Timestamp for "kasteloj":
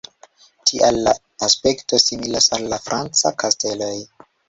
3.45-3.97